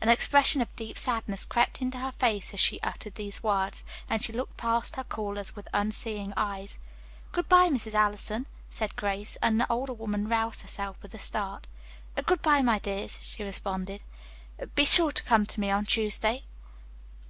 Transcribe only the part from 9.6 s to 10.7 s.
the older woman roused